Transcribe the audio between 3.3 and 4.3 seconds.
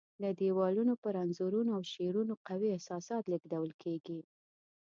لېږدول کېږي.